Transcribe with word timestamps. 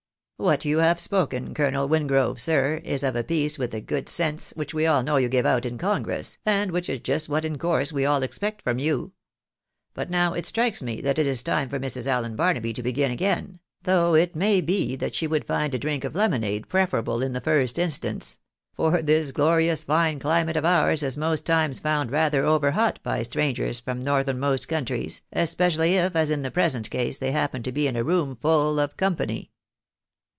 "What 0.51 0.65
you 0.65 0.79
have 0.79 0.99
spoken. 0.99 1.53
Colonel 1.53 1.87
Wingrove, 1.87 2.39
sir, 2.39 2.81
is 2.83 3.03
of 3.03 3.15
a 3.15 3.23
piece 3.23 3.59
with 3.59 3.69
the 3.69 3.79
good 3.79 4.09
sense 4.09 4.49
which 4.55 4.73
we 4.73 4.87
all 4.87 5.03
know 5.03 5.17
you 5.17 5.29
give 5.29 5.45
out 5.45 5.67
in 5.67 5.77
congress, 5.77 6.39
and 6.47 6.71
which 6.71 6.89
is 6.89 7.01
just 7.01 7.29
what 7.29 7.45
in 7.45 7.59
course 7.59 7.93
we 7.93 8.05
all 8.07 8.23
expect 8.23 8.63
from 8.63 8.79
you. 8.79 9.11
But 9.93 10.09
now 10.09 10.33
it 10.33 10.47
strikes 10.47 10.81
me 10.81 10.99
that 11.01 11.19
it 11.19 11.27
is 11.27 11.43
time 11.43 11.69
for 11.69 11.79
Mrs. 11.79 12.07
Allen 12.07 12.35
Barnaby 12.35 12.73
to 12.73 12.81
begin 12.81 13.11
again; 13.11 13.59
though 13.83 14.15
it 14.15 14.35
may 14.35 14.61
be 14.61 14.95
that 14.95 15.13
she 15.13 15.27
would 15.27 15.45
find 15.45 15.75
a 15.75 15.77
drink 15.77 16.03
of 16.03 16.15
lemonade 16.15 16.67
prefer 16.67 16.97
able 17.01 17.21
in 17.21 17.33
the 17.33 17.39
first 17.41 17.77
instance; 17.77 18.39
for 18.73 18.99
this 19.03 19.31
glorious 19.31 19.83
fine 19.83 20.17
climate 20.17 20.57
of 20.57 20.65
ours 20.65 21.03
is 21.03 21.17
most 21.17 21.45
times 21.45 21.79
found 21.79 22.09
rather 22.09 22.43
over 22.43 22.71
hot 22.71 22.99
by 23.03 23.21
strangers 23.21 23.79
from 23.79 24.01
northernmost 24.01 24.67
countries, 24.67 25.21
especially 25.33 25.97
if, 25.97 26.15
as 26.15 26.31
in 26.31 26.41
the 26.41 26.49
present 26.49 26.89
case, 26.89 27.19
they 27.19 27.31
happen 27.31 27.61
to 27.61 27.71
be 27.71 27.85
in 27.85 27.95
a 27.95 28.03
room 28.03 28.35
full 28.35 28.79
of 28.79 28.97
company." 28.97 29.51